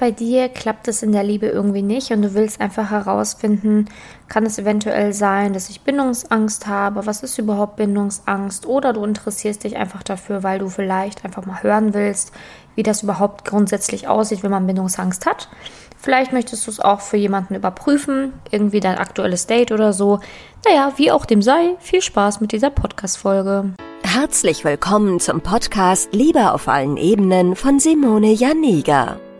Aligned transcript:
bei 0.00 0.10
dir 0.10 0.48
klappt 0.48 0.88
es 0.88 1.02
in 1.02 1.12
der 1.12 1.22
Liebe 1.22 1.46
irgendwie 1.46 1.82
nicht 1.82 2.10
und 2.10 2.22
du 2.22 2.34
willst 2.34 2.60
einfach 2.60 2.90
herausfinden, 2.90 3.84
kann 4.28 4.46
es 4.46 4.58
eventuell 4.58 5.12
sein, 5.12 5.52
dass 5.52 5.68
ich 5.68 5.82
Bindungsangst 5.82 6.66
habe? 6.66 7.04
Was 7.04 7.22
ist 7.22 7.38
überhaupt 7.38 7.76
Bindungsangst? 7.76 8.64
Oder 8.64 8.94
du 8.94 9.04
interessierst 9.04 9.62
dich 9.62 9.76
einfach 9.76 10.02
dafür, 10.02 10.42
weil 10.42 10.58
du 10.58 10.70
vielleicht 10.70 11.24
einfach 11.26 11.44
mal 11.44 11.62
hören 11.62 11.92
willst, 11.92 12.32
wie 12.74 12.82
das 12.82 13.02
überhaupt 13.02 13.44
grundsätzlich 13.44 14.08
aussieht, 14.08 14.42
wenn 14.42 14.50
man 14.50 14.66
Bindungsangst 14.66 15.26
hat. 15.26 15.50
Vielleicht 15.98 16.32
möchtest 16.32 16.66
du 16.66 16.70
es 16.70 16.80
auch 16.80 17.02
für 17.02 17.18
jemanden 17.18 17.54
überprüfen, 17.54 18.32
irgendwie 18.50 18.80
dein 18.80 18.96
aktuelles 18.96 19.46
Date 19.46 19.70
oder 19.70 19.92
so. 19.92 20.20
Naja, 20.66 20.94
wie 20.96 21.12
auch 21.12 21.26
dem 21.26 21.42
sei, 21.42 21.76
viel 21.78 22.00
Spaß 22.00 22.40
mit 22.40 22.52
dieser 22.52 22.70
Podcast-Folge. 22.70 23.74
Herzlich 24.02 24.64
willkommen 24.64 25.20
zum 25.20 25.42
Podcast 25.42 26.08
Liebe 26.12 26.52
auf 26.52 26.68
allen 26.68 26.96
Ebenen 26.96 27.54
von 27.54 27.78
Simone 27.78 28.32
Janiga. 28.32 29.18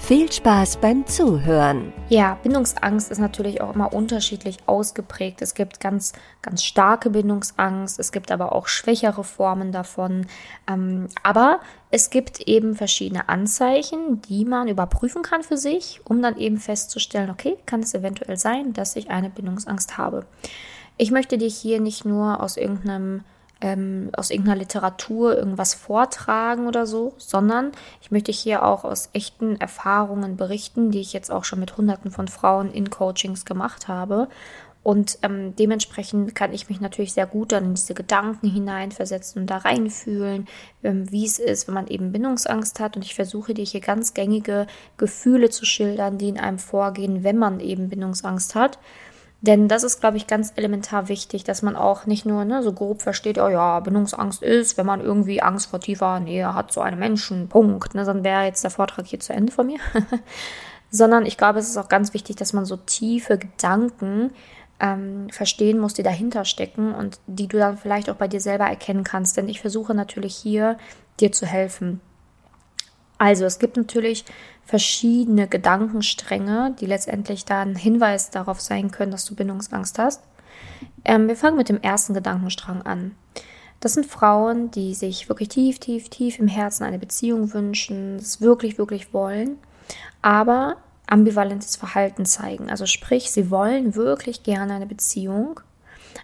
Viel 0.00 0.32
Spaß 0.32 0.78
beim 0.78 1.06
Zuhören. 1.06 1.92
Ja, 2.08 2.36
Bindungsangst 2.42 3.12
ist 3.12 3.20
natürlich 3.20 3.60
auch 3.60 3.74
immer 3.76 3.92
unterschiedlich 3.92 4.56
ausgeprägt. 4.66 5.40
Es 5.40 5.54
gibt 5.54 5.78
ganz, 5.78 6.14
ganz 6.42 6.64
starke 6.64 7.10
Bindungsangst, 7.10 8.00
es 8.00 8.10
gibt 8.10 8.32
aber 8.32 8.52
auch 8.52 8.66
schwächere 8.66 9.22
Formen 9.22 9.70
davon. 9.70 10.26
Ähm, 10.68 11.06
aber 11.22 11.60
es 11.92 12.10
gibt 12.10 12.40
eben 12.40 12.74
verschiedene 12.74 13.28
Anzeichen, 13.28 14.20
die 14.22 14.44
man 14.44 14.66
überprüfen 14.66 15.22
kann 15.22 15.44
für 15.44 15.56
sich, 15.56 16.00
um 16.04 16.20
dann 16.20 16.36
eben 16.36 16.56
festzustellen, 16.56 17.30
okay, 17.30 17.56
kann 17.66 17.80
es 17.80 17.94
eventuell 17.94 18.36
sein, 18.36 18.72
dass 18.72 18.96
ich 18.96 19.10
eine 19.10 19.30
Bindungsangst 19.30 19.96
habe. 19.96 20.26
Ich 20.96 21.12
möchte 21.12 21.38
dich 21.38 21.56
hier 21.56 21.80
nicht 21.80 22.04
nur 22.04 22.42
aus 22.42 22.56
irgendeinem 22.56 23.22
ähm, 23.60 24.10
aus 24.16 24.30
irgendeiner 24.30 24.58
Literatur 24.58 25.36
irgendwas 25.36 25.74
vortragen 25.74 26.66
oder 26.66 26.86
so, 26.86 27.14
sondern 27.18 27.72
ich 28.00 28.10
möchte 28.10 28.32
hier 28.32 28.64
auch 28.64 28.84
aus 28.84 29.10
echten 29.12 29.60
Erfahrungen 29.60 30.36
berichten, 30.36 30.90
die 30.90 31.00
ich 31.00 31.12
jetzt 31.12 31.30
auch 31.30 31.44
schon 31.44 31.60
mit 31.60 31.76
Hunderten 31.76 32.10
von 32.10 32.28
Frauen 32.28 32.72
in 32.72 32.90
Coachings 32.90 33.44
gemacht 33.44 33.88
habe. 33.88 34.28
Und 34.82 35.18
ähm, 35.22 35.54
dementsprechend 35.56 36.34
kann 36.34 36.54
ich 36.54 36.70
mich 36.70 36.80
natürlich 36.80 37.12
sehr 37.12 37.26
gut 37.26 37.52
dann 37.52 37.64
in 37.64 37.74
diese 37.74 37.92
Gedanken 37.92 38.48
hineinversetzen 38.48 39.42
und 39.42 39.46
da 39.48 39.58
reinfühlen, 39.58 40.48
ähm, 40.82 41.10
wie 41.12 41.26
es 41.26 41.38
ist, 41.38 41.68
wenn 41.68 41.74
man 41.74 41.86
eben 41.86 42.12
Bindungsangst 42.12 42.80
hat. 42.80 42.96
Und 42.96 43.04
ich 43.04 43.14
versuche 43.14 43.52
dir 43.52 43.64
hier 43.64 43.82
ganz 43.82 44.14
gängige 44.14 44.66
Gefühle 44.96 45.50
zu 45.50 45.66
schildern, 45.66 46.16
die 46.16 46.30
in 46.30 46.40
einem 46.40 46.58
vorgehen, 46.58 47.24
wenn 47.24 47.36
man 47.36 47.60
eben 47.60 47.90
Bindungsangst 47.90 48.54
hat. 48.54 48.78
Denn 49.42 49.68
das 49.68 49.84
ist, 49.84 50.00
glaube 50.00 50.18
ich, 50.18 50.26
ganz 50.26 50.52
elementar 50.56 51.08
wichtig, 51.08 51.44
dass 51.44 51.62
man 51.62 51.74
auch 51.74 52.04
nicht 52.04 52.26
nur 52.26 52.44
ne, 52.44 52.62
so 52.62 52.74
grob 52.74 53.00
versteht, 53.00 53.38
oh 53.38 53.48
ja, 53.48 53.80
Bindungsangst 53.80 54.42
ist, 54.42 54.76
wenn 54.76 54.84
man 54.84 55.00
irgendwie 55.00 55.40
Angst 55.40 55.70
vor 55.70 55.80
tiefer 55.80 56.20
Nähe 56.20 56.54
hat 56.54 56.72
zu 56.72 56.82
einem 56.82 56.98
Menschen, 56.98 57.48
Punkt. 57.48 57.94
Ne, 57.94 58.04
dann 58.04 58.22
wäre 58.22 58.44
jetzt 58.44 58.64
der 58.64 58.70
Vortrag 58.70 59.06
hier 59.06 59.20
zu 59.20 59.32
Ende 59.32 59.52
von 59.52 59.66
mir. 59.66 59.78
Sondern 60.90 61.24
ich 61.24 61.38
glaube, 61.38 61.58
es 61.58 61.68
ist 61.68 61.78
auch 61.78 61.88
ganz 61.88 62.12
wichtig, 62.12 62.36
dass 62.36 62.52
man 62.52 62.66
so 62.66 62.76
tiefe 62.76 63.38
Gedanken 63.38 64.32
ähm, 64.78 65.28
verstehen 65.30 65.78
muss, 65.78 65.94
die 65.94 66.02
dahinter 66.02 66.44
stecken 66.44 66.94
und 66.94 67.18
die 67.26 67.48
du 67.48 67.58
dann 67.58 67.78
vielleicht 67.78 68.10
auch 68.10 68.16
bei 68.16 68.28
dir 68.28 68.40
selber 68.40 68.64
erkennen 68.64 69.04
kannst. 69.04 69.38
Denn 69.38 69.48
ich 69.48 69.60
versuche 69.60 69.94
natürlich 69.94 70.34
hier, 70.34 70.76
dir 71.18 71.32
zu 71.32 71.46
helfen. 71.46 72.00
Also 73.16 73.44
es 73.44 73.58
gibt 73.58 73.76
natürlich 73.76 74.24
verschiedene 74.70 75.48
Gedankenstränge, 75.48 76.76
die 76.78 76.86
letztendlich 76.86 77.44
dann 77.44 77.74
Hinweis 77.74 78.30
darauf 78.30 78.60
sein 78.60 78.92
können, 78.92 79.10
dass 79.10 79.24
du 79.24 79.34
Bindungsangst 79.34 79.98
hast. 79.98 80.22
Ähm, 81.04 81.26
wir 81.26 81.34
fangen 81.34 81.56
mit 81.56 81.68
dem 81.68 81.80
ersten 81.80 82.14
Gedankenstrang 82.14 82.82
an. 82.82 83.16
Das 83.80 83.94
sind 83.94 84.06
Frauen, 84.06 84.70
die 84.70 84.94
sich 84.94 85.28
wirklich 85.28 85.48
tief, 85.48 85.80
tief, 85.80 86.08
tief 86.08 86.38
im 86.38 86.46
Herzen 86.46 86.84
eine 86.84 87.00
Beziehung 87.00 87.52
wünschen, 87.52 88.14
es 88.14 88.40
wirklich, 88.40 88.78
wirklich 88.78 89.12
wollen, 89.12 89.58
aber 90.22 90.76
ambivalentes 91.08 91.74
Verhalten 91.74 92.24
zeigen. 92.24 92.70
Also 92.70 92.86
sprich, 92.86 93.32
sie 93.32 93.50
wollen 93.50 93.96
wirklich 93.96 94.44
gerne 94.44 94.74
eine 94.74 94.86
Beziehung, 94.86 95.58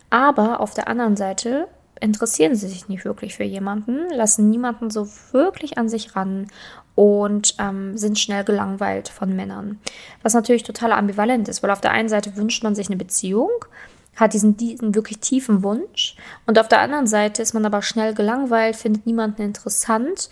aber 0.09 0.61
auf 0.61 0.73
der 0.73 0.87
anderen 0.87 1.17
Seite 1.17 1.67
interessieren 2.01 2.55
sie 2.55 2.69
sich 2.69 2.89
nicht 2.89 3.05
wirklich 3.05 3.35
für 3.35 3.43
jemanden, 3.43 4.09
lassen 4.11 4.51
niemanden 4.51 4.91
so 4.91 5.09
wirklich 5.33 5.79
an 5.79 5.89
sich 5.89 6.15
ran 6.15 6.47
und 6.97 7.55
ähm, 7.61 7.97
sind 7.97 8.19
schnell 8.19 8.43
gelangweilt 8.43 9.09
von 9.09 9.37
Männern. 9.37 9.79
Was 10.23 10.35
natürlich 10.35 10.65
total 10.65 10.91
ambivalent 10.91 11.47
ist, 11.47 11.63
weil 11.63 11.71
auf 11.71 11.81
der 11.81 11.93
einen 11.93 12.09
Seite 12.09 12.37
wünscht 12.37 12.65
man 12.65 12.75
sich 12.75 12.89
eine 12.89 12.97
Beziehung, 12.97 13.51
hat 14.17 14.33
diesen, 14.33 14.57
diesen 14.57 14.95
wirklich 14.95 15.19
tiefen 15.19 15.63
Wunsch 15.63 16.17
und 16.47 16.59
auf 16.59 16.69
der 16.69 16.81
anderen 16.81 17.07
Seite 17.07 17.43
ist 17.43 17.53
man 17.53 17.67
aber 17.67 17.83
schnell 17.83 18.15
gelangweilt, 18.15 18.75
findet 18.75 19.07
niemanden 19.07 19.43
interessant 19.43 20.31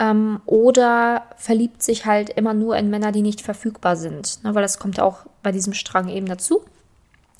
ähm, 0.00 0.40
oder 0.46 1.24
verliebt 1.36 1.82
sich 1.82 2.06
halt 2.06 2.30
immer 2.30 2.54
nur 2.54 2.76
in 2.78 2.88
Männer, 2.88 3.12
die 3.12 3.22
nicht 3.22 3.42
verfügbar 3.42 3.96
sind, 3.96 4.42
ne, 4.42 4.54
weil 4.54 4.62
das 4.62 4.78
kommt 4.78 4.98
auch 4.98 5.26
bei 5.42 5.52
diesem 5.52 5.74
Strang 5.74 6.08
eben 6.08 6.26
dazu 6.26 6.62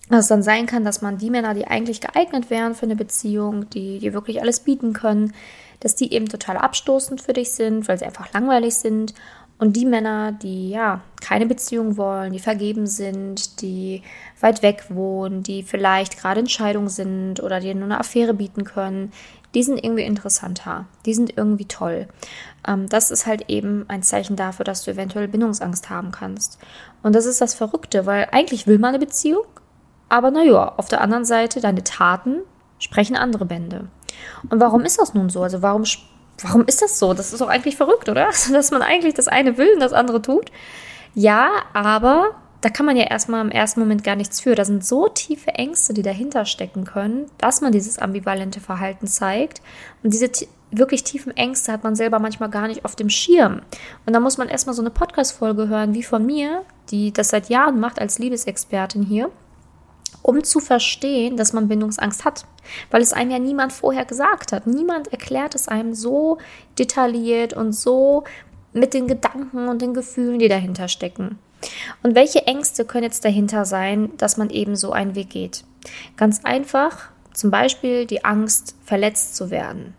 dass 0.08 0.26
es 0.26 0.28
dann 0.28 0.42
sein 0.42 0.66
kann, 0.66 0.84
dass 0.84 1.02
man 1.02 1.18
die 1.18 1.30
Männer, 1.30 1.54
die 1.54 1.66
eigentlich 1.66 2.00
geeignet 2.00 2.48
wären 2.50 2.74
für 2.74 2.86
eine 2.86 2.96
Beziehung, 2.96 3.68
die 3.70 3.98
dir 3.98 4.12
wirklich 4.12 4.40
alles 4.40 4.60
bieten 4.60 4.92
können, 4.92 5.32
dass 5.80 5.94
die 5.94 6.12
eben 6.12 6.28
total 6.28 6.56
abstoßend 6.56 7.20
für 7.20 7.32
dich 7.32 7.50
sind, 7.52 7.88
weil 7.88 7.98
sie 7.98 8.04
einfach 8.04 8.32
langweilig 8.32 8.74
sind. 8.74 9.14
Und 9.58 9.74
die 9.74 9.86
Männer, 9.86 10.32
die 10.32 10.68
ja 10.68 11.00
keine 11.22 11.46
Beziehung 11.46 11.96
wollen, 11.96 12.32
die 12.32 12.38
vergeben 12.38 12.86
sind, 12.86 13.62
die 13.62 14.02
weit 14.40 14.62
weg 14.62 14.84
wohnen, 14.90 15.42
die 15.42 15.62
vielleicht 15.62 16.18
gerade 16.18 16.40
in 16.40 16.48
Scheidung 16.48 16.90
sind 16.90 17.42
oder 17.42 17.60
dir 17.60 17.74
nur 17.74 17.84
eine 17.84 17.98
Affäre 17.98 18.34
bieten 18.34 18.64
können, 18.64 19.12
die 19.54 19.62
sind 19.62 19.82
irgendwie 19.82 20.02
interessanter, 20.02 20.84
die 21.06 21.14
sind 21.14 21.38
irgendwie 21.38 21.64
toll. 21.64 22.08
Ähm, 22.68 22.86
das 22.90 23.10
ist 23.10 23.26
halt 23.26 23.48
eben 23.48 23.86
ein 23.88 24.02
Zeichen 24.02 24.36
dafür, 24.36 24.64
dass 24.64 24.84
du 24.84 24.90
eventuell 24.90 25.28
Bindungsangst 25.28 25.88
haben 25.88 26.12
kannst. 26.12 26.58
Und 27.02 27.14
das 27.14 27.24
ist 27.24 27.40
das 27.40 27.54
Verrückte, 27.54 28.04
weil 28.04 28.28
eigentlich 28.32 28.66
will 28.66 28.78
man 28.78 28.90
eine 28.90 28.98
Beziehung, 28.98 29.46
aber 30.10 30.30
naja, 30.30 30.74
auf 30.76 30.88
der 30.88 31.00
anderen 31.00 31.24
Seite, 31.24 31.60
deine 31.60 31.82
Taten 31.82 32.42
sprechen 32.78 33.16
andere 33.16 33.46
Bände. 33.46 33.88
Und 34.50 34.60
warum 34.60 34.82
ist 34.82 34.98
das 34.98 35.14
nun 35.14 35.28
so? 35.30 35.42
Also 35.42 35.62
warum, 35.62 35.84
warum 36.42 36.64
ist 36.66 36.82
das 36.82 36.98
so? 36.98 37.14
Das 37.14 37.32
ist 37.32 37.40
doch 37.40 37.48
eigentlich 37.48 37.76
verrückt, 37.76 38.08
oder? 38.08 38.26
Dass 38.52 38.70
man 38.70 38.82
eigentlich 38.82 39.14
das 39.14 39.28
eine 39.28 39.58
will 39.58 39.72
und 39.74 39.80
das 39.80 39.92
andere 39.92 40.22
tut. 40.22 40.50
Ja, 41.14 41.50
aber 41.72 42.34
da 42.60 42.68
kann 42.68 42.86
man 42.86 42.96
ja 42.96 43.04
erstmal 43.04 43.44
im 43.44 43.50
ersten 43.50 43.80
Moment 43.80 44.02
gar 44.02 44.16
nichts 44.16 44.40
für. 44.40 44.54
Da 44.54 44.64
sind 44.64 44.84
so 44.84 45.08
tiefe 45.08 45.50
Ängste, 45.50 45.94
die 45.94 46.02
dahinter 46.02 46.44
stecken 46.44 46.84
können, 46.84 47.26
dass 47.38 47.60
man 47.60 47.72
dieses 47.72 47.98
ambivalente 47.98 48.60
Verhalten 48.60 49.06
zeigt. 49.06 49.62
Und 50.02 50.12
diese 50.12 50.30
wirklich 50.70 51.04
tiefen 51.04 51.36
Ängste 51.36 51.72
hat 51.72 51.84
man 51.84 51.94
selber 51.94 52.18
manchmal 52.18 52.50
gar 52.50 52.66
nicht 52.66 52.84
auf 52.84 52.96
dem 52.96 53.10
Schirm. 53.10 53.62
Und 54.04 54.12
da 54.12 54.20
muss 54.20 54.38
man 54.38 54.48
erstmal 54.48 54.74
so 54.74 54.82
eine 54.82 54.90
Podcast-Folge 54.90 55.68
hören, 55.68 55.94
wie 55.94 56.02
von 56.02 56.26
mir, 56.26 56.62
die 56.90 57.12
das 57.12 57.28
seit 57.28 57.48
Jahren 57.48 57.78
macht 57.78 58.00
als 58.00 58.18
Liebesexpertin 58.18 59.02
hier 59.02 59.30
um 60.26 60.42
zu 60.42 60.58
verstehen, 60.58 61.36
dass 61.36 61.52
man 61.52 61.68
Bindungsangst 61.68 62.24
hat. 62.24 62.46
Weil 62.90 63.00
es 63.00 63.12
einem 63.12 63.30
ja 63.30 63.38
niemand 63.38 63.72
vorher 63.72 64.04
gesagt 64.04 64.50
hat. 64.50 64.66
Niemand 64.66 65.12
erklärt 65.12 65.54
es 65.54 65.68
einem 65.68 65.94
so 65.94 66.38
detailliert 66.80 67.52
und 67.52 67.72
so 67.72 68.24
mit 68.72 68.92
den 68.92 69.06
Gedanken 69.06 69.68
und 69.68 69.80
den 69.80 69.94
Gefühlen, 69.94 70.40
die 70.40 70.48
dahinter 70.48 70.88
stecken. 70.88 71.38
Und 72.02 72.16
welche 72.16 72.44
Ängste 72.44 72.84
können 72.84 73.04
jetzt 73.04 73.24
dahinter 73.24 73.64
sein, 73.64 74.16
dass 74.16 74.36
man 74.36 74.50
eben 74.50 74.74
so 74.74 74.90
einen 74.90 75.14
Weg 75.14 75.30
geht? 75.30 75.64
Ganz 76.16 76.40
einfach, 76.42 77.10
zum 77.32 77.52
Beispiel 77.52 78.04
die 78.04 78.24
Angst, 78.24 78.74
verletzt 78.84 79.36
zu 79.36 79.50
werden, 79.52 79.94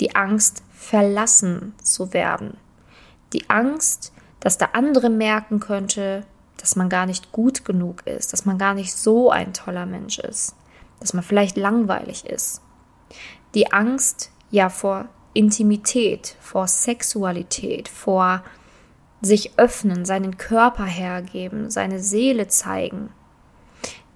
die 0.00 0.16
Angst, 0.16 0.64
verlassen 0.72 1.74
zu 1.80 2.12
werden, 2.12 2.56
die 3.32 3.48
Angst, 3.48 4.12
dass 4.40 4.58
der 4.58 4.74
andere 4.74 5.10
merken 5.10 5.60
könnte, 5.60 6.24
dass 6.60 6.76
man 6.76 6.88
gar 6.88 7.06
nicht 7.06 7.32
gut 7.32 7.64
genug 7.64 8.06
ist, 8.06 8.32
dass 8.32 8.44
man 8.44 8.58
gar 8.58 8.74
nicht 8.74 8.94
so 8.94 9.30
ein 9.30 9.52
toller 9.52 9.86
Mensch 9.86 10.18
ist, 10.18 10.54
dass 11.00 11.14
man 11.14 11.22
vielleicht 11.22 11.56
langweilig 11.56 12.26
ist. 12.26 12.62
Die 13.54 13.72
Angst 13.72 14.30
ja 14.50 14.68
vor 14.68 15.08
Intimität, 15.32 16.36
vor 16.40 16.66
Sexualität, 16.66 17.88
vor 17.88 18.42
sich 19.22 19.58
öffnen, 19.58 20.04
seinen 20.04 20.38
Körper 20.38 20.84
hergeben, 20.84 21.70
seine 21.70 22.00
Seele 22.00 22.48
zeigen. 22.48 23.10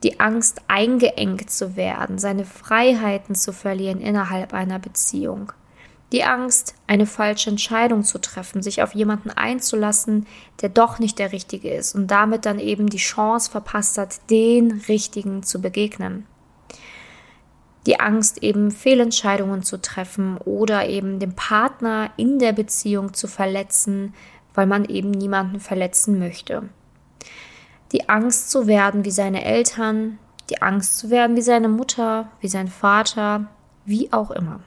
Die 0.03 0.21
Angst, 0.21 0.63
eingeengt 0.69 1.51
zu 1.51 1.77
werden, 1.77 2.19
seine 2.19 2.45
Freiheiten 2.45 3.35
zu 3.35 3.53
verlieren 3.53 4.01
innerhalb 4.01 4.53
einer 4.53 4.79
Beziehung. 4.79 5.53
Die 6.15 6.23
Angst, 6.23 6.77
eine 6.87 7.07
falsche 7.07 7.51
Entscheidung 7.51 8.05
zu 8.05 8.21
treffen, 8.21 8.63
sich 8.63 8.85
auf 8.85 8.95
jemanden 8.95 9.31
einzulassen, 9.31 10.29
der 10.63 10.69
doch 10.69 11.01
nicht 11.01 11.19
der 11.19 11.33
Richtige 11.33 11.75
ist 11.75 11.97
und 11.97 12.07
damit 12.07 12.47
dann 12.47 12.61
eben 12.61 12.89
die 12.89 12.99
Chance 12.99 13.51
verpasst 13.51 13.99
hat, 13.99 14.31
den 14.31 14.85
Richtigen 14.87 15.43
zu 15.43 15.61
begegnen. 15.61 16.25
die 17.87 17.99
Angst, 17.99 18.45
eben 18.45 18.71
Fehlentscheidungen 18.71 19.65
zu 19.65 19.83
treffen 19.83 20.39
oder 20.39 20.89
eben 20.89 21.19
den 21.19 21.35
Partner 21.35 22.13
in 22.17 22.39
der 22.39 22.53
Beziehung 22.53 23.13
zu 23.13 23.27
verletzen, 23.27 24.15
weil 24.55 24.67
man 24.67 24.85
eben 24.85 25.11
niemanden 25.11 25.59
verletzen 25.59 26.21
möchte. 26.21 26.69
Die 27.91 28.09
Angst 28.09 28.51
zu 28.53 28.69
werden 28.69 29.05
wie 29.05 29.11
seine 29.11 29.45
Eltern, 29.45 30.21
die 30.49 30.63
Angst 30.63 30.97
zu 30.97 31.11
werden 31.11 31.37
wie 31.37 31.43
seine 31.43 31.69
Mutter, 31.69 32.31
wie 32.41 32.49
sein 32.49 32.69
Vater, 32.69 33.49
wie 33.85 34.13
auch 34.13 34.31
immer. 34.31 34.61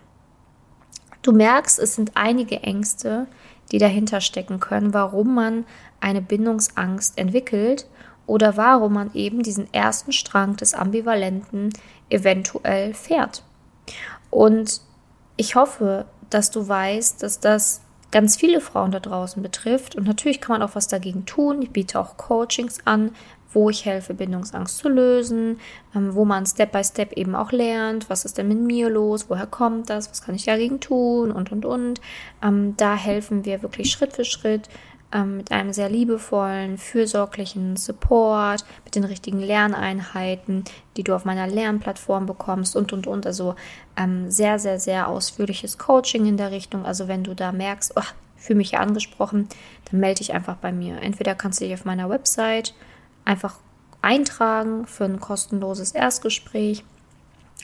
Du 1.27 1.33
merkst, 1.33 1.77
es 1.77 1.93
sind 1.93 2.11
einige 2.13 2.63
Ängste, 2.63 3.27
die 3.73 3.79
dahinter 3.79 4.21
stecken 4.21 4.61
können, 4.61 4.93
warum 4.93 5.35
man 5.35 5.65
eine 5.99 6.21
Bindungsangst 6.21 7.17
entwickelt 7.17 7.85
oder 8.27 8.55
warum 8.55 8.93
man 8.93 9.13
eben 9.13 9.43
diesen 9.43 9.67
ersten 9.73 10.13
Strang 10.13 10.55
des 10.55 10.73
Ambivalenten 10.73 11.73
eventuell 12.09 12.93
fährt. 12.93 13.43
Und 14.29 14.79
ich 15.35 15.55
hoffe, 15.55 16.05
dass 16.29 16.49
du 16.49 16.65
weißt, 16.65 17.21
dass 17.21 17.41
das 17.41 17.81
ganz 18.09 18.37
viele 18.37 18.61
Frauen 18.61 18.91
da 18.91 19.01
draußen 19.01 19.43
betrifft. 19.43 19.97
Und 19.97 20.07
natürlich 20.07 20.39
kann 20.39 20.57
man 20.57 20.69
auch 20.69 20.75
was 20.75 20.87
dagegen 20.87 21.25
tun. 21.25 21.61
Ich 21.61 21.71
biete 21.71 21.99
auch 21.99 22.15
Coachings 22.15 22.77
an, 22.85 23.11
wo 23.53 23.69
ich 23.69 23.85
helfe, 23.85 24.13
Bindungsangst 24.13 24.77
zu 24.77 24.89
lösen, 24.89 25.59
ähm, 25.95 26.13
wo 26.15 26.25
man 26.25 26.45
Step 26.45 26.71
by 26.71 26.83
Step 26.83 27.13
eben 27.13 27.35
auch 27.35 27.51
lernt, 27.51 28.09
was 28.09 28.25
ist 28.25 28.37
denn 28.37 28.47
mit 28.47 28.59
mir 28.59 28.89
los, 28.89 29.29
woher 29.29 29.47
kommt 29.47 29.89
das, 29.89 30.09
was 30.09 30.21
kann 30.21 30.35
ich 30.35 30.45
dagegen 30.45 30.79
tun 30.79 31.31
und 31.31 31.51
und 31.51 31.65
und. 31.65 32.01
Ähm, 32.43 32.75
da 32.77 32.95
helfen 32.95 33.45
wir 33.45 33.61
wirklich 33.61 33.91
Schritt 33.91 34.13
für 34.13 34.25
Schritt 34.25 34.69
ähm, 35.13 35.37
mit 35.37 35.51
einem 35.51 35.71
sehr 35.71 35.89
liebevollen, 35.89 36.77
fürsorglichen 36.77 37.77
Support, 37.77 38.65
mit 38.83 38.95
den 38.95 39.05
richtigen 39.05 39.39
Lerneinheiten, 39.39 40.65
die 40.97 41.03
du 41.03 41.15
auf 41.15 41.25
meiner 41.25 41.47
Lernplattform 41.47 42.25
bekommst 42.25 42.75
und, 42.75 42.91
und, 42.91 43.07
und. 43.07 43.25
Also 43.25 43.55
ähm, 43.95 44.29
sehr, 44.29 44.59
sehr, 44.59 44.79
sehr 44.79 45.07
ausführliches 45.07 45.77
Coaching 45.77 46.25
in 46.25 46.37
der 46.37 46.51
Richtung. 46.51 46.85
Also 46.85 47.07
wenn 47.07 47.23
du 47.23 47.33
da 47.33 47.51
merkst, 47.51 47.93
oh, 47.95 48.01
fühle 48.35 48.57
mich 48.57 48.71
ja 48.71 48.79
angesprochen, 48.79 49.47
dann 49.89 49.99
melde 49.99 50.19
dich 50.19 50.33
einfach 50.33 50.57
bei 50.57 50.71
mir. 50.71 51.01
Entweder 51.01 51.35
kannst 51.35 51.61
du 51.61 51.65
dich 51.65 51.73
auf 51.73 51.85
meiner 51.85 52.09
Website 52.09 52.73
einfach 53.27 53.55
eintragen 54.01 54.87
für 54.87 55.05
ein 55.05 55.19
kostenloses 55.19 55.91
Erstgespräch 55.91 56.83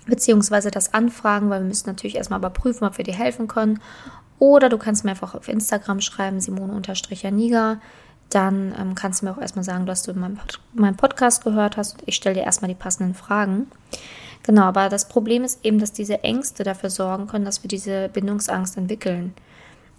beziehungsweise 0.06 0.71
das 0.71 0.94
anfragen, 0.94 1.50
weil 1.50 1.62
wir 1.62 1.68
müssen 1.68 1.88
natürlich 1.88 2.15
erstmal 2.15 2.39
überprüfen, 2.39 2.86
ob 2.86 2.98
wir 2.98 3.06
dir 3.06 3.13
helfen 3.13 3.48
können. 3.48 3.80
Oder 4.39 4.68
du 4.68 4.77
kannst 4.77 5.06
mir 5.06 5.12
einfach 5.12 5.36
auf 5.36 5.48
Instagram 5.48 6.01
schreiben, 6.01 6.42
Simone-Janiga. 6.42 7.80
Dann 8.30 8.75
ähm, 8.77 8.95
kannst 8.95 9.21
du 9.21 9.25
mir 9.25 9.31
auch 9.31 9.38
erstmal 9.38 9.63
sagen, 9.63 9.86
dass 9.86 10.04
du 10.04 10.13
meinen, 10.13 10.39
meinen 10.74 10.98
Podcast 10.98 11.44
gehört 11.44 11.77
hast. 11.77 12.04
Ich 12.06 12.15
stelle 12.15 12.36
dir 12.36 12.44
erstmal 12.44 12.68
die 12.68 12.75
passenden 12.75 13.13
Fragen. 13.13 13.68
Genau, 14.42 14.63
aber 14.63 14.89
das 14.89 15.07
Problem 15.07 15.45
ist 15.45 15.63
eben, 15.63 15.80
dass 15.80 15.94
diese 15.94 16.24
Ängste 16.24 16.63
dafür 16.63 16.89
sorgen 16.89 17.27
können, 17.27 17.45
dass 17.45 17.63
wir 17.63 17.69
diese 17.69 18.10
Bindungsangst 18.10 18.75
entwickeln. 18.75 19.33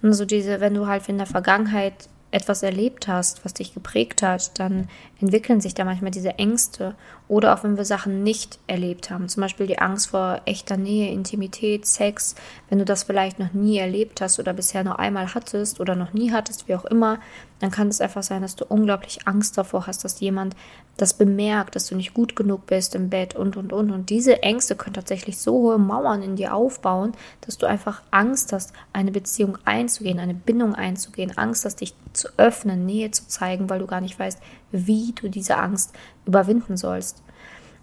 Also 0.03 0.27
diese, 0.27 0.61
wenn 0.61 0.75
du 0.75 0.87
halt 0.87 1.09
in 1.09 1.17
der 1.17 1.27
Vergangenheit 1.27 2.09
etwas 2.35 2.63
erlebt 2.63 3.09
hast, 3.09 3.45
was 3.45 3.55
dich 3.55 3.73
geprägt 3.73 4.21
hat, 4.21 4.59
dann 4.59 4.89
entwickeln 5.25 5.61
sich 5.61 5.75
da 5.75 5.85
manchmal 5.85 6.11
diese 6.11 6.39
Ängste. 6.39 6.95
Oder 7.27 7.55
auch 7.55 7.65
wenn 7.65 7.79
wir 7.79 7.87
Sachen 7.87 8.23
nicht 8.23 8.59
erlebt 8.67 9.11
haben, 9.11 9.29
zum 9.31 9.41
Beispiel 9.41 9.67
die 9.67 9.79
Angst 9.79 10.09
vor 10.09 10.43
echter 10.45 10.77
Nähe, 10.77 11.11
Intimität, 11.11 11.87
Sex, 11.87 12.35
wenn 12.69 12.79
du 12.79 12.85
das 12.85 13.05
vielleicht 13.05 13.39
noch 13.39 13.55
nie 13.55 13.79
erlebt 13.79 14.21
hast 14.21 14.39
oder 14.39 14.53
bisher 14.53 14.85
nur 14.85 14.99
einmal 14.99 15.35
hattest 15.35 15.81
oder 15.81 15.95
noch 15.95 16.13
nie 16.13 16.33
hattest, 16.33 16.69
wie 16.69 16.75
auch 16.75 16.85
immer, 16.85 17.19
dann 17.61 17.71
kann 17.71 17.89
es 17.89 18.03
einfach 18.03 18.23
sein, 18.23 18.43
dass 18.43 18.57
du 18.57 18.67
unglaublich 18.67 19.27
Angst 19.27 19.57
davor 19.57 19.87
hast, 19.87 20.05
dass 20.05 20.21
jemand 20.21 20.55
das 20.99 21.15
bemerkt, 21.15 21.75
dass 21.75 21.87
du 21.87 21.97
nicht 21.97 22.13
gut 22.13 22.37
genug 22.37 22.67
bist 22.67 22.95
im 22.95 23.09
Bett 23.09 23.35
und 23.35 23.57
und 23.57 23.73
und. 23.73 23.91
Und 23.91 24.11
diese 24.11 24.43
Ängste 24.43 24.77
können 24.77 24.95
tatsächlich 24.95 25.39
so 25.39 25.53
hohe 25.55 25.79
Mauern 25.79 26.23
in 26.23 26.37
dir 26.37 26.55
aufbauen, 26.55 27.13
dass 27.41 27.57
du 27.57 27.67
einfach 27.67 28.03
Angst 28.11 28.53
hast, 28.53 28.75
eine 28.93 29.11
Beziehung 29.11 29.57
einzugehen, 29.65 30.19
eine 30.19 30.35
Bindung 30.35 30.75
einzugehen, 30.75 31.37
Angst 31.39 31.65
hast, 31.65 31.81
dich 31.81 31.95
zu 32.13 32.29
öffnen, 32.37 32.85
Nähe 32.85 33.11
zu 33.11 33.27
zeigen, 33.27 33.71
weil 33.71 33.81
du 33.81 33.87
gar 33.87 34.03
nicht 34.03 34.19
weißt, 34.19 34.39
wie 34.71 35.14
du 35.15 35.29
diese 35.29 35.57
Angst 35.57 35.95
überwinden 36.27 36.77
sollst. 36.77 37.23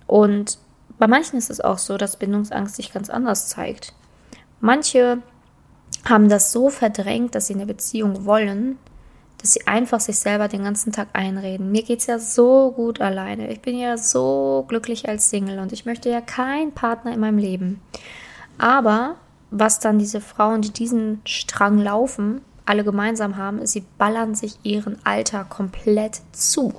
Und 0.07 0.57
bei 0.97 1.07
manchen 1.07 1.37
ist 1.37 1.49
es 1.49 1.61
auch 1.61 1.77
so, 1.77 1.97
dass 1.97 2.17
Bindungsangst 2.17 2.75
sich 2.75 2.93
ganz 2.93 3.09
anders 3.09 3.47
zeigt. 3.47 3.93
Manche 4.59 5.19
haben 6.05 6.29
das 6.29 6.51
so 6.51 6.69
verdrängt, 6.69 7.35
dass 7.35 7.47
sie 7.47 7.55
eine 7.55 7.65
Beziehung 7.65 8.25
wollen, 8.25 8.77
dass 9.39 9.53
sie 9.53 9.65
einfach 9.65 9.99
sich 9.99 10.19
selber 10.19 10.47
den 10.47 10.63
ganzen 10.63 10.91
Tag 10.91 11.07
einreden. 11.13 11.71
Mir 11.71 11.83
geht 11.83 11.99
es 11.99 12.07
ja 12.07 12.19
so 12.19 12.71
gut 12.71 13.01
alleine. 13.01 13.51
Ich 13.51 13.61
bin 13.61 13.77
ja 13.77 13.97
so 13.97 14.65
glücklich 14.67 15.09
als 15.09 15.29
Single 15.29 15.59
und 15.59 15.73
ich 15.73 15.85
möchte 15.85 16.09
ja 16.09 16.21
keinen 16.21 16.73
Partner 16.73 17.13
in 17.13 17.19
meinem 17.19 17.39
Leben. 17.39 17.81
Aber 18.57 19.15
was 19.49 19.79
dann 19.79 19.97
diese 19.97 20.21
Frauen, 20.21 20.61
die 20.61 20.71
diesen 20.71 21.21
Strang 21.25 21.79
laufen, 21.79 22.41
alle 22.71 22.85
gemeinsam 22.85 23.35
haben, 23.35 23.59
ist, 23.59 23.73
sie 23.73 23.83
ballern 23.97 24.33
sich 24.33 24.57
ihren 24.63 24.97
Alter 25.03 25.43
komplett 25.43 26.21
zu. 26.31 26.73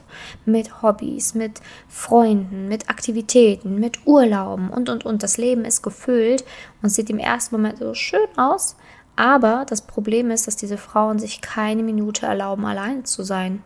Mit 0.47 0.83
Hobbys, 0.83 1.35
mit 1.35 1.61
Freunden, 1.87 2.67
mit 2.67 2.89
Aktivitäten, 2.89 3.79
mit 3.79 4.07
Urlauben 4.07 4.71
und, 4.71 4.89
und, 4.89 5.05
und. 5.05 5.23
Das 5.23 5.37
Leben 5.37 5.67
ist 5.67 5.83
gefüllt 5.83 6.47
und 6.81 6.89
sieht 6.89 7.11
im 7.11 7.19
ersten 7.19 7.57
Moment 7.57 7.79
so 7.79 7.93
schön 7.93 8.27
aus, 8.39 8.77
aber 9.17 9.67
das 9.69 9.83
Problem 9.83 10.31
ist, 10.31 10.47
dass 10.47 10.57
diese 10.57 10.79
Frauen 10.79 11.19
sich 11.19 11.43
keine 11.43 11.83
Minute 11.83 12.25
erlauben, 12.25 12.65
alleine 12.65 13.03
zu 13.03 13.23
sein. 13.23 13.63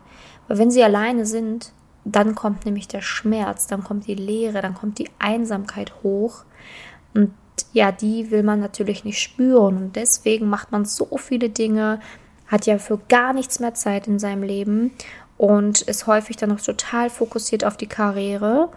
Weil 0.48 0.58
wenn 0.58 0.72
sie 0.72 0.82
alleine 0.82 1.26
sind, 1.26 1.72
dann 2.04 2.34
kommt 2.34 2.66
nämlich 2.66 2.88
der 2.88 3.02
Schmerz, 3.02 3.68
dann 3.68 3.84
kommt 3.84 4.08
die 4.08 4.14
Leere, 4.16 4.62
dann 4.62 4.74
kommt 4.74 4.98
die 4.98 5.10
Einsamkeit 5.20 6.02
hoch. 6.02 6.44
Und 7.14 7.32
ja, 7.72 7.92
die 7.92 8.30
will 8.30 8.42
man 8.42 8.60
natürlich 8.60 9.04
nicht 9.04 9.20
spüren. 9.20 9.76
Und 9.76 9.96
deswegen 9.96 10.48
macht 10.48 10.72
man 10.72 10.84
so 10.84 11.16
viele 11.16 11.48
Dinge, 11.48 12.00
hat 12.46 12.66
ja 12.66 12.78
für 12.78 12.98
gar 13.08 13.32
nichts 13.32 13.60
mehr 13.60 13.74
Zeit 13.74 14.06
in 14.06 14.18
seinem 14.18 14.42
Leben 14.42 14.92
und 15.36 15.82
ist 15.82 16.06
häufig 16.06 16.36
dann 16.36 16.50
noch 16.50 16.60
total 16.60 17.10
fokussiert 17.10 17.64
auf 17.64 17.76
die 17.76 17.88
Karriere, 17.88 18.70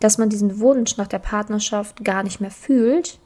dass 0.00 0.18
man 0.18 0.28
diesen 0.28 0.60
Wunsch 0.60 0.96
nach 0.96 1.08
der 1.08 1.18
Partnerschaft 1.18 2.04
gar 2.04 2.22
nicht 2.22 2.40
mehr 2.40 2.50
fühlt, 2.50 3.18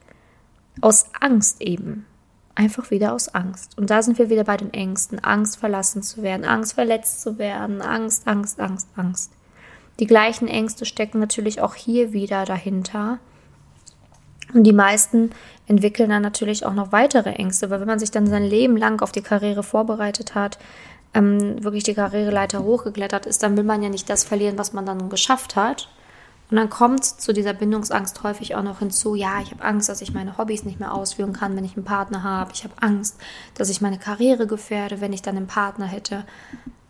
aus 0.81 1.07
Angst 1.21 1.61
eben. 1.61 2.07
Einfach 2.55 2.91
wieder 2.91 3.13
aus 3.13 3.29
Angst. 3.35 3.77
Und 3.79 3.91
da 3.91 4.03
sind 4.03 4.19
wir 4.19 4.29
wieder 4.29 4.45
bei 4.45 4.57
den 4.57 4.73
Ängsten. 4.73 5.19
Angst, 5.19 5.57
verlassen 5.57 6.03
zu 6.03 6.23
werden, 6.23 6.45
Angst, 6.45 6.75
verletzt 6.75 7.23
zu 7.23 7.39
werden, 7.39 7.81
Angst, 7.81 8.27
Angst, 8.27 8.61
Angst, 8.61 8.89
Angst. 8.97 9.33
Die 9.99 10.07
gleichen 10.07 10.49
Ängste 10.49 10.85
stecken 10.85 11.21
natürlich 11.21 11.61
auch 11.61 11.75
hier 11.75 12.13
wieder 12.13 12.45
dahinter. 12.45 13.19
Und 14.53 14.65
die 14.65 14.73
meisten 14.73 15.31
entwickeln 15.67 16.11
dann 16.11 16.23
natürlich 16.23 16.67
auch 16.67 16.75
noch 16.75 16.93
weitere 16.93 17.31
Ängste, 17.31 17.71
weil 17.71 17.81
wenn 17.81 17.87
man 17.87 17.99
sich 17.99 18.11
dann 18.11 18.27
sein 18.27 18.45
Leben 18.45 18.77
lang 18.77 19.03
auf 19.03 19.13
die 19.13 19.23
Karriere 19.23 19.63
vorbereitet 19.63 20.35
hat, 20.35 20.59
ähm, 21.15 21.63
wirklich 21.63 21.85
die 21.85 21.95
Karriereleiter 21.95 22.63
hochgeklettert 22.63 23.27
ist, 23.27 23.43
dann 23.43 23.57
will 23.57 23.65
man 23.65 23.83
ja 23.83 23.89
nicht 23.89 24.09
das 24.09 24.25
verlieren, 24.25 24.59
was 24.59 24.73
man 24.73 24.87
dann 24.87 25.09
geschafft 25.09 25.57
hat. 25.57 25.89
Und 26.51 26.57
dann 26.57 26.69
kommt 26.69 27.05
zu 27.05 27.33
dieser 27.33 27.53
Bindungsangst 27.53 28.25
häufig 28.25 28.57
auch 28.57 28.63
noch 28.63 28.81
hinzu, 28.81 29.15
ja, 29.15 29.41
ich 29.41 29.53
habe 29.53 29.63
Angst, 29.63 29.89
dass 29.89 30.03
ich 30.03 30.13
meine 30.13 30.37
Hobbys 30.37 30.65
nicht 30.65 30.81
mehr 30.81 30.93
ausführen 30.93 31.33
kann, 31.33 31.55
wenn 31.57 31.65
ich 31.65 31.77
einen 31.77 31.85
Partner 31.85 32.25
habe. 32.25 32.51
Ich 32.53 32.65
habe 32.65 32.75
Angst, 32.81 33.17
dass 33.55 33.71
ich 33.71 33.81
meine 33.81 33.99
Karriere 33.99 34.49
gefährde, 34.49 35.01
wenn 35.01 35.13
ich 35.13 35.23
dann 35.23 35.37
einen 35.37 35.47
Partner 35.47 35.87
hätte. 35.87 36.25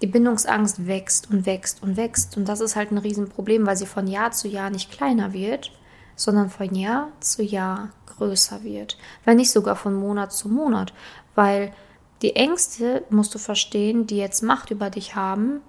Die 0.00 0.06
Bindungsangst 0.06 0.86
wächst 0.86 1.30
und 1.30 1.44
wächst 1.44 1.82
und 1.82 1.98
wächst. 1.98 2.38
Und 2.38 2.48
das 2.48 2.60
ist 2.60 2.74
halt 2.74 2.90
ein 2.90 2.96
Riesenproblem, 2.96 3.66
weil 3.66 3.76
sie 3.76 3.84
von 3.84 4.06
Jahr 4.06 4.30
zu 4.30 4.48
Jahr 4.48 4.70
nicht 4.70 4.90
kleiner 4.90 5.34
wird, 5.34 5.72
sondern 6.20 6.50
von 6.50 6.74
Jahr 6.74 7.08
zu 7.20 7.42
Jahr 7.42 7.88
größer 8.18 8.62
wird. 8.62 8.98
Wenn 9.24 9.38
nicht 9.38 9.50
sogar 9.50 9.74
von 9.74 9.94
Monat 9.94 10.34
zu 10.34 10.50
Monat. 10.50 10.92
Weil 11.34 11.72
die 12.20 12.36
Ängste, 12.36 13.04
musst 13.08 13.34
du 13.34 13.38
verstehen, 13.38 14.06
die 14.06 14.18
jetzt 14.18 14.42
Macht 14.42 14.70
über 14.70 14.90
dich 14.90 15.14
haben, 15.14 15.62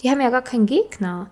die 0.00 0.10
haben 0.10 0.22
ja 0.22 0.30
gar 0.30 0.40
keinen 0.40 0.64
Gegner. 0.64 1.28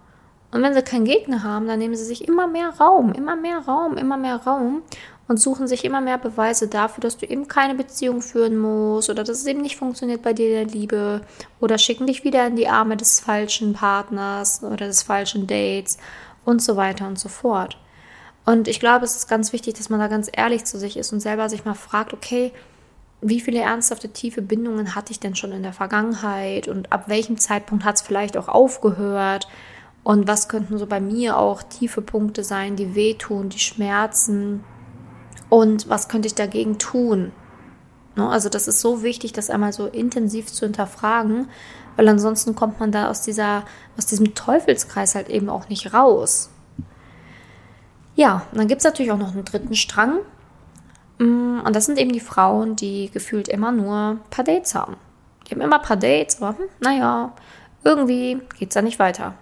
Und 0.50 0.62
wenn 0.62 0.74
sie 0.74 0.82
keinen 0.82 1.06
Gegner 1.06 1.42
haben, 1.42 1.66
dann 1.66 1.78
nehmen 1.78 1.96
sie 1.96 2.04
sich 2.04 2.28
immer 2.28 2.46
mehr 2.46 2.68
Raum, 2.68 3.12
immer 3.12 3.34
mehr 3.34 3.60
Raum, 3.60 3.96
immer 3.96 4.18
mehr 4.18 4.36
Raum 4.36 4.82
und 5.26 5.40
suchen 5.40 5.66
sich 5.68 5.86
immer 5.86 6.02
mehr 6.02 6.18
Beweise 6.18 6.68
dafür, 6.68 7.00
dass 7.00 7.16
du 7.16 7.24
eben 7.24 7.48
keine 7.48 7.74
Beziehung 7.74 8.20
führen 8.20 8.58
musst 8.58 9.08
oder 9.08 9.24
dass 9.24 9.38
es 9.38 9.46
eben 9.46 9.62
nicht 9.62 9.76
funktioniert 9.76 10.20
bei 10.20 10.34
dir 10.34 10.50
der 10.50 10.66
Liebe 10.66 11.22
oder 11.60 11.78
schicken 11.78 12.06
dich 12.06 12.24
wieder 12.24 12.46
in 12.46 12.56
die 12.56 12.68
Arme 12.68 12.98
des 12.98 13.20
falschen 13.20 13.72
Partners 13.72 14.62
oder 14.62 14.86
des 14.86 15.02
falschen 15.02 15.46
Dates 15.46 15.96
und 16.44 16.60
so 16.60 16.76
weiter 16.76 17.06
und 17.08 17.18
so 17.18 17.30
fort. 17.30 17.78
Und 18.46 18.68
ich 18.68 18.80
glaube, 18.80 19.04
es 19.04 19.16
ist 19.16 19.28
ganz 19.28 19.52
wichtig, 19.52 19.74
dass 19.74 19.90
man 19.90 20.00
da 20.00 20.06
ganz 20.06 20.30
ehrlich 20.32 20.64
zu 20.64 20.78
sich 20.78 20.96
ist 20.96 21.12
und 21.12 21.20
selber 21.20 21.48
sich 21.48 21.64
mal 21.64 21.74
fragt, 21.74 22.14
okay, 22.14 22.52
wie 23.20 23.40
viele 23.40 23.58
ernsthafte, 23.60 24.10
tiefe 24.10 24.40
Bindungen 24.40 24.94
hatte 24.94 25.10
ich 25.10 25.18
denn 25.18 25.34
schon 25.34 25.50
in 25.50 25.64
der 25.64 25.72
Vergangenheit 25.72 26.68
und 26.68 26.92
ab 26.92 27.08
welchem 27.08 27.38
Zeitpunkt 27.38 27.84
hat 27.84 27.96
es 27.96 28.02
vielleicht 28.02 28.36
auch 28.36 28.48
aufgehört? 28.48 29.48
Und 30.04 30.28
was 30.28 30.48
könnten 30.48 30.78
so 30.78 30.86
bei 30.86 31.00
mir 31.00 31.36
auch 31.36 31.64
tiefe 31.64 32.00
Punkte 32.02 32.44
sein, 32.44 32.76
die 32.76 32.94
wehtun, 32.94 33.48
die 33.48 33.58
schmerzen? 33.58 34.62
Und 35.48 35.88
was 35.88 36.08
könnte 36.08 36.28
ich 36.28 36.36
dagegen 36.36 36.78
tun? 36.78 37.32
Ne, 38.14 38.28
also 38.28 38.48
das 38.48 38.68
ist 38.68 38.80
so 38.80 39.02
wichtig, 39.02 39.32
das 39.32 39.50
einmal 39.50 39.72
so 39.72 39.86
intensiv 39.86 40.52
zu 40.52 40.66
hinterfragen, 40.66 41.48
weil 41.96 42.08
ansonsten 42.08 42.54
kommt 42.54 42.78
man 42.78 42.92
da 42.92 43.10
aus 43.10 43.22
dieser, 43.22 43.64
aus 43.98 44.06
diesem 44.06 44.34
Teufelskreis 44.34 45.16
halt 45.16 45.28
eben 45.28 45.48
auch 45.48 45.68
nicht 45.68 45.92
raus. 45.92 46.50
Ja, 48.16 48.46
und 48.50 48.58
dann 48.58 48.66
gibt 48.66 48.80
es 48.80 48.84
natürlich 48.84 49.12
auch 49.12 49.18
noch 49.18 49.32
einen 49.32 49.44
dritten 49.44 49.74
Strang. 49.74 50.20
Mm, 51.18 51.60
und 51.64 51.76
das 51.76 51.86
sind 51.86 51.98
eben 51.98 52.12
die 52.12 52.20
Frauen, 52.20 52.74
die 52.74 53.10
gefühlt 53.10 53.46
immer 53.46 53.70
nur 53.70 53.94
ein 53.94 54.20
paar 54.30 54.44
Dates 54.44 54.74
haben. 54.74 54.96
Die 55.46 55.54
haben 55.54 55.60
immer 55.60 55.76
ein 55.76 55.82
paar 55.82 55.96
Dates, 55.96 56.42
aber 56.42 56.58
hm, 56.58 56.64
naja, 56.80 57.32
irgendwie 57.84 58.40
geht 58.58 58.70
es 58.70 58.74
da 58.74 58.82
nicht 58.82 58.98
weiter. 58.98 59.34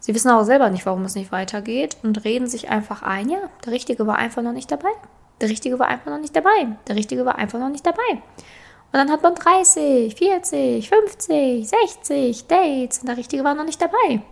Sie 0.00 0.14
wissen 0.14 0.30
auch 0.30 0.42
selber 0.42 0.68
nicht, 0.70 0.84
warum 0.84 1.04
es 1.04 1.14
nicht 1.14 1.30
weitergeht 1.30 1.96
und 2.02 2.24
reden 2.24 2.48
sich 2.48 2.70
einfach 2.70 3.02
ein, 3.02 3.28
ja, 3.28 3.38
der 3.64 3.72
Richtige 3.72 4.04
war 4.06 4.16
einfach 4.16 4.42
noch 4.42 4.52
nicht 4.52 4.72
dabei. 4.72 4.90
Der 5.40 5.48
Richtige 5.48 5.78
war 5.78 5.86
einfach 5.86 6.10
noch 6.10 6.18
nicht 6.18 6.34
dabei. 6.34 6.76
Der 6.88 6.96
Richtige 6.96 7.24
war 7.24 7.36
einfach 7.36 7.60
noch 7.60 7.68
nicht 7.68 7.86
dabei. 7.86 8.10
Und 8.10 8.98
dann 8.98 9.10
hat 9.10 9.22
man 9.22 9.34
30, 9.34 10.14
40, 10.14 10.88
50, 10.88 11.68
60 11.68 12.46
Dates 12.46 12.98
und 12.98 13.08
der 13.08 13.16
Richtige 13.16 13.44
war 13.44 13.54
noch 13.54 13.64
nicht 13.64 13.80
dabei. 13.80 14.22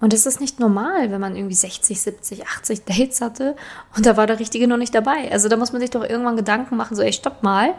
Und 0.00 0.12
es 0.12 0.26
ist 0.26 0.40
nicht 0.40 0.60
normal, 0.60 1.10
wenn 1.10 1.20
man 1.20 1.36
irgendwie 1.36 1.54
60, 1.54 2.00
70, 2.00 2.46
80 2.46 2.84
Dates 2.84 3.20
hatte 3.20 3.56
und 3.96 4.04
da 4.04 4.16
war 4.16 4.26
der 4.26 4.38
Richtige 4.38 4.68
noch 4.68 4.76
nicht 4.76 4.94
dabei. 4.94 5.30
Also 5.30 5.48
da 5.48 5.56
muss 5.56 5.72
man 5.72 5.80
sich 5.80 5.90
doch 5.90 6.02
irgendwann 6.02 6.36
Gedanken 6.36 6.76
machen, 6.76 6.96
so, 6.96 7.02
ey, 7.02 7.12
stopp 7.12 7.42
mal. 7.42 7.74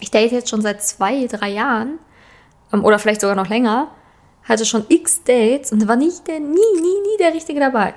Ich 0.00 0.10
date 0.10 0.32
jetzt 0.32 0.48
schon 0.48 0.62
seit 0.62 0.82
zwei, 0.82 1.26
drei 1.26 1.50
Jahren 1.50 1.98
ähm, 2.72 2.84
oder 2.84 2.98
vielleicht 2.98 3.20
sogar 3.20 3.36
noch 3.36 3.48
länger, 3.48 3.88
hatte 4.44 4.64
schon 4.64 4.86
x 4.88 5.22
Dates 5.22 5.72
und 5.72 5.82
da 5.82 5.88
war 5.88 5.96
nicht 5.96 6.26
der, 6.26 6.40
nie, 6.40 6.46
nie, 6.48 7.00
nie 7.00 7.16
der 7.18 7.34
Richtige 7.34 7.60
dabei. 7.60 7.94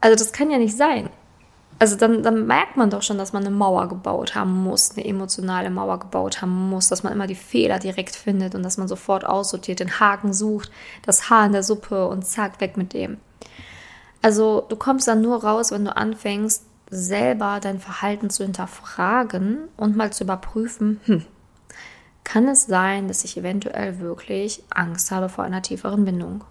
Also 0.00 0.16
das 0.16 0.32
kann 0.32 0.50
ja 0.50 0.58
nicht 0.58 0.76
sein. 0.76 1.10
Also 1.80 1.96
dann, 1.96 2.22
dann 2.22 2.46
merkt 2.46 2.76
man 2.76 2.90
doch 2.90 3.02
schon, 3.02 3.16
dass 3.16 3.32
man 3.32 3.42
eine 3.42 3.56
Mauer 3.56 3.88
gebaut 3.88 4.34
haben 4.34 4.64
muss, 4.64 4.90
eine 4.90 5.06
emotionale 5.06 5.70
Mauer 5.70 5.98
gebaut 5.98 6.42
haben 6.42 6.68
muss, 6.68 6.88
dass 6.88 7.02
man 7.02 7.14
immer 7.14 7.26
die 7.26 7.34
Fehler 7.34 7.78
direkt 7.78 8.14
findet 8.14 8.54
und 8.54 8.62
dass 8.62 8.76
man 8.76 8.86
sofort 8.86 9.24
aussortiert, 9.24 9.80
den 9.80 9.98
Haken 9.98 10.34
sucht, 10.34 10.70
das 11.06 11.30
Haar 11.30 11.46
in 11.46 11.52
der 11.52 11.62
Suppe 11.62 12.06
und 12.06 12.26
zack, 12.26 12.60
weg 12.60 12.76
mit 12.76 12.92
dem. 12.92 13.16
Also 14.20 14.66
du 14.68 14.76
kommst 14.76 15.08
dann 15.08 15.22
nur 15.22 15.42
raus, 15.42 15.72
wenn 15.72 15.86
du 15.86 15.96
anfängst, 15.96 16.64
selber 16.90 17.60
dein 17.62 17.80
Verhalten 17.80 18.28
zu 18.28 18.42
hinterfragen 18.42 19.60
und 19.78 19.96
mal 19.96 20.12
zu 20.12 20.24
überprüfen, 20.24 21.00
hm, 21.06 21.24
kann 22.24 22.46
es 22.46 22.66
sein, 22.66 23.08
dass 23.08 23.24
ich 23.24 23.38
eventuell 23.38 24.00
wirklich 24.00 24.62
Angst 24.68 25.10
habe 25.12 25.30
vor 25.30 25.44
einer 25.44 25.62
tieferen 25.62 26.04
Bindung? 26.04 26.44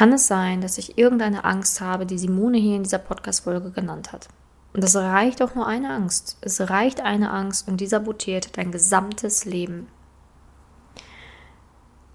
Kann 0.00 0.14
es 0.14 0.28
sein, 0.28 0.62
dass 0.62 0.78
ich 0.78 0.96
irgendeine 0.96 1.44
Angst 1.44 1.82
habe, 1.82 2.06
die 2.06 2.16
Simone 2.16 2.56
hier 2.56 2.76
in 2.76 2.84
dieser 2.84 2.96
Podcast-Folge 2.96 3.70
genannt 3.70 4.12
hat. 4.12 4.28
Und 4.72 4.82
das 4.82 4.96
reicht 4.96 5.42
auch 5.42 5.54
nur 5.54 5.66
eine 5.66 5.90
Angst. 5.90 6.38
Es 6.40 6.58
reicht 6.70 7.02
eine 7.02 7.30
Angst 7.30 7.68
und 7.68 7.82
die 7.82 7.86
sabotiert 7.86 8.56
dein 8.56 8.72
gesamtes 8.72 9.44
Leben. 9.44 9.88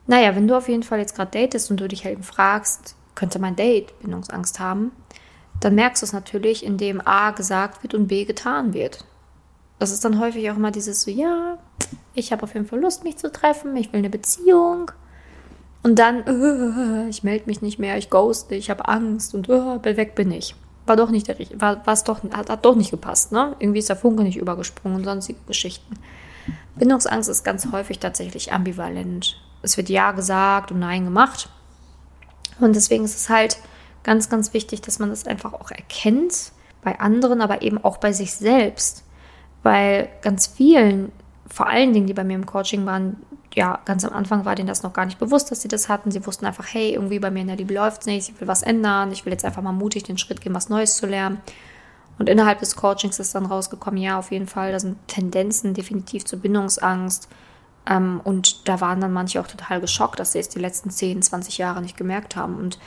Naja, 0.07 0.35
wenn 0.35 0.47
du 0.47 0.57
auf 0.57 0.67
jeden 0.67 0.81
Fall 0.81 0.97
jetzt 0.97 1.15
gerade 1.15 1.29
datest 1.29 1.69
und 1.69 1.79
du 1.79 1.87
dich 1.87 2.05
halt 2.05 2.25
fragst, 2.25 2.95
könnte 3.13 3.37
mein 3.37 3.55
Date 3.55 3.93
Bindungsangst 3.99 4.59
haben, 4.59 4.91
dann 5.59 5.75
merkst 5.75 6.01
du 6.01 6.07
es 6.07 6.13
natürlich, 6.13 6.65
indem 6.65 7.05
A 7.05 7.29
gesagt 7.29 7.83
wird 7.83 7.93
und 7.93 8.07
B 8.07 8.25
getan 8.25 8.73
wird. 8.73 9.05
Das 9.77 9.91
ist 9.91 10.03
dann 10.03 10.19
häufig 10.19 10.49
auch 10.49 10.55
immer 10.55 10.71
dieses 10.71 11.03
so, 11.03 11.11
ja, 11.11 11.59
ich 12.15 12.31
habe 12.31 12.41
auf 12.41 12.55
jeden 12.55 12.65
Fall 12.65 12.79
Lust, 12.79 13.03
mich 13.03 13.17
zu 13.17 13.31
treffen, 13.31 13.75
ich 13.75 13.93
will 13.93 13.99
eine 13.99 14.09
Beziehung. 14.09 14.89
Und 15.85 15.99
dann, 15.99 16.27
uh, 16.27 17.07
ich 17.09 17.21
melde 17.21 17.45
mich 17.45 17.61
nicht 17.61 17.77
mehr, 17.77 17.95
ich 17.95 18.09
ghoste, 18.09 18.55
ich 18.55 18.71
habe 18.71 18.87
Angst 18.87 19.35
und 19.35 19.47
uh, 19.49 19.83
weg 19.83 20.15
bin 20.15 20.31
ich. 20.31 20.55
War 20.87 20.95
doch 20.95 21.11
nicht 21.11 21.27
der 21.27 21.37
richtige, 21.37 21.61
war 21.61 21.79
es 21.85 22.03
doch, 22.03 22.23
hat, 22.23 22.49
hat 22.49 22.65
doch 22.65 22.73
nicht 22.73 22.89
gepasst, 22.89 23.31
ne? 23.31 23.55
Irgendwie 23.59 23.77
ist 23.77 23.89
der 23.89 23.95
Funke 23.95 24.23
nicht 24.23 24.35
übergesprungen 24.35 24.97
und 24.97 25.03
sonstige 25.03 25.37
Geschichten. 25.45 25.93
Bindungsangst 26.75 27.29
ist 27.29 27.43
ganz 27.43 27.71
häufig 27.71 27.99
tatsächlich 27.99 28.51
ambivalent. 28.51 29.39
Es 29.61 29.77
wird 29.77 29.89
Ja 29.89 30.11
gesagt 30.13 30.71
und 30.71 30.79
Nein 30.79 31.03
gemacht. 31.05 31.49
Und 32.59 32.75
deswegen 32.75 33.05
ist 33.05 33.15
es 33.15 33.29
halt 33.29 33.59
ganz, 34.01 34.27
ganz 34.27 34.55
wichtig, 34.55 34.81
dass 34.81 34.97
man 34.97 35.11
das 35.11 35.27
einfach 35.27 35.53
auch 35.53 35.69
erkennt 35.69 36.51
bei 36.83 36.99
anderen, 36.99 37.41
aber 37.41 37.61
eben 37.61 37.77
auch 37.77 37.97
bei 37.97 38.11
sich 38.11 38.33
selbst. 38.33 39.03
Weil 39.61 40.09
ganz 40.23 40.47
vielen, 40.47 41.11
vor 41.47 41.67
allen 41.67 41.93
Dingen, 41.93 42.07
die 42.07 42.13
bei 42.13 42.23
mir 42.23 42.35
im 42.35 42.45
Coaching 42.45 42.85
waren, 42.85 43.17
ja, 43.53 43.79
ganz 43.85 44.03
am 44.03 44.13
Anfang 44.13 44.45
war 44.45 44.55
denen 44.55 44.67
das 44.67 44.83
noch 44.83 44.93
gar 44.93 45.05
nicht 45.05 45.19
bewusst, 45.19 45.49
dass 45.49 45.61
sie 45.61 45.67
das 45.67 45.87
hatten. 45.87 46.11
Sie 46.11 46.25
wussten 46.25 46.45
einfach, 46.45 46.65
hey, 46.73 46.93
irgendwie 46.93 47.19
bei 47.19 47.31
mir 47.31 47.41
in 47.41 47.47
der 47.47 47.55
Liebe 47.55 47.73
läuft 47.73 48.01
es 48.01 48.07
nicht, 48.07 48.29
ich 48.29 48.41
will 48.41 48.47
was 48.47 48.63
ändern, 48.63 49.11
ich 49.11 49.25
will 49.25 49.31
jetzt 49.31 49.45
einfach 49.45 49.61
mal 49.61 49.71
mutig 49.71 50.03
den 50.03 50.17
Schritt 50.17 50.41
gehen, 50.41 50.53
was 50.53 50.69
Neues 50.69 50.95
zu 50.95 51.05
lernen. 51.05 51.39
Und 52.17 52.29
innerhalb 52.29 52.59
des 52.59 52.75
Coachings 52.75 53.19
ist 53.19 53.35
dann 53.35 53.45
rausgekommen, 53.45 54.01
ja, 54.01 54.17
auf 54.17 54.31
jeden 54.31 54.47
Fall, 54.47 54.71
da 54.71 54.79
sind 54.79 54.97
Tendenzen 55.07 55.73
definitiv 55.73 56.25
zur 56.25 56.39
Bindungsangst. 56.39 57.29
Ähm, 57.87 58.21
und 58.23 58.67
da 58.67 58.81
waren 58.81 59.01
dann 59.01 59.13
manche 59.13 59.39
auch 59.39 59.47
total 59.47 59.81
geschockt, 59.81 60.19
dass 60.19 60.31
sie 60.31 60.39
es 60.39 60.49
die 60.49 60.59
letzten 60.59 60.89
10, 60.89 61.21
20 61.21 61.57
Jahre 61.57 61.81
nicht 61.81 61.97
gemerkt 61.97 62.35
haben. 62.35 62.57
Und 62.57 62.79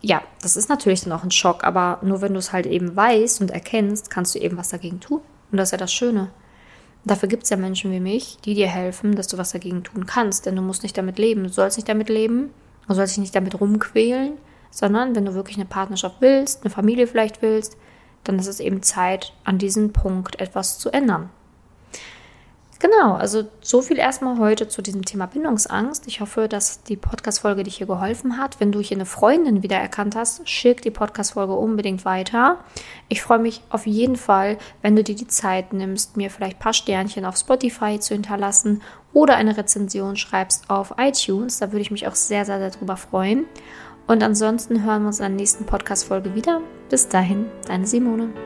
ja, 0.00 0.22
das 0.42 0.56
ist 0.56 0.68
natürlich 0.68 1.02
dann 1.02 1.12
auch 1.12 1.24
ein 1.24 1.30
Schock, 1.30 1.64
aber 1.64 1.98
nur 2.02 2.20
wenn 2.20 2.32
du 2.32 2.38
es 2.38 2.52
halt 2.52 2.66
eben 2.66 2.94
weißt 2.94 3.40
und 3.40 3.50
erkennst, 3.50 4.10
kannst 4.10 4.34
du 4.34 4.38
eben 4.38 4.56
was 4.56 4.68
dagegen 4.68 5.00
tun. 5.00 5.20
Und 5.50 5.58
das 5.58 5.68
ist 5.68 5.72
ja 5.72 5.78
das 5.78 5.92
Schöne. 5.92 6.30
Dafür 7.06 7.28
gibt 7.28 7.44
es 7.44 7.50
ja 7.50 7.56
Menschen 7.56 7.92
wie 7.92 8.00
mich, 8.00 8.38
die 8.44 8.54
dir 8.54 8.66
helfen, 8.66 9.14
dass 9.14 9.28
du 9.28 9.38
was 9.38 9.52
dagegen 9.52 9.84
tun 9.84 10.06
kannst. 10.06 10.44
Denn 10.44 10.56
du 10.56 10.62
musst 10.62 10.82
nicht 10.82 10.98
damit 10.98 11.18
leben. 11.18 11.44
Du 11.44 11.48
sollst 11.48 11.78
nicht 11.78 11.88
damit 11.88 12.08
leben. 12.08 12.50
Du 12.88 12.94
sollst 12.94 13.14
dich 13.14 13.20
nicht 13.20 13.34
damit 13.34 13.60
rumquälen. 13.60 14.32
Sondern 14.72 15.14
wenn 15.14 15.24
du 15.24 15.34
wirklich 15.34 15.56
eine 15.56 15.66
Partnerschaft 15.66 16.16
willst, 16.18 16.62
eine 16.62 16.70
Familie 16.70 17.06
vielleicht 17.06 17.42
willst, 17.42 17.76
dann 18.24 18.40
ist 18.40 18.48
es 18.48 18.58
eben 18.58 18.82
Zeit, 18.82 19.32
an 19.44 19.58
diesem 19.58 19.92
Punkt 19.92 20.40
etwas 20.40 20.80
zu 20.80 20.90
ändern. 20.90 21.30
Genau, 22.78 23.14
also 23.14 23.44
so 23.62 23.80
viel 23.80 23.98
erstmal 23.98 24.38
heute 24.38 24.68
zu 24.68 24.82
diesem 24.82 25.04
Thema 25.04 25.26
Bindungsangst. 25.26 26.06
Ich 26.06 26.20
hoffe, 26.20 26.46
dass 26.46 26.82
die 26.82 26.96
Podcast-Folge 26.96 27.62
dich 27.62 27.78
hier 27.78 27.86
geholfen 27.86 28.36
hat. 28.36 28.60
Wenn 28.60 28.70
du 28.70 28.80
hier 28.80 28.98
eine 28.98 29.06
Freundin 29.06 29.62
wiedererkannt 29.62 30.14
hast, 30.14 30.46
schick 30.48 30.82
die 30.82 30.90
Podcast-Folge 30.90 31.54
unbedingt 31.54 32.04
weiter. 32.04 32.58
Ich 33.08 33.22
freue 33.22 33.38
mich 33.38 33.62
auf 33.70 33.86
jeden 33.86 34.16
Fall, 34.16 34.58
wenn 34.82 34.94
du 34.94 35.02
dir 35.02 35.14
die 35.14 35.26
Zeit 35.26 35.72
nimmst, 35.72 36.18
mir 36.18 36.30
vielleicht 36.30 36.58
ein 36.58 36.62
paar 36.62 36.74
Sternchen 36.74 37.24
auf 37.24 37.36
Spotify 37.36 37.98
zu 37.98 38.12
hinterlassen 38.12 38.82
oder 39.14 39.36
eine 39.36 39.56
Rezension 39.56 40.16
schreibst 40.16 40.68
auf 40.68 40.94
iTunes. 40.98 41.58
Da 41.58 41.72
würde 41.72 41.80
ich 41.80 41.90
mich 41.90 42.06
auch 42.06 42.14
sehr, 42.14 42.44
sehr, 42.44 42.58
sehr 42.58 42.70
darüber 42.70 42.98
freuen. 42.98 43.46
Und 44.06 44.22
ansonsten 44.22 44.84
hören 44.84 45.02
wir 45.02 45.08
uns 45.08 45.18
in 45.18 45.24
der 45.24 45.30
nächsten 45.30 45.64
Podcast-Folge 45.64 46.34
wieder. 46.34 46.60
Bis 46.90 47.08
dahin, 47.08 47.46
deine 47.66 47.86
Simone. 47.86 48.45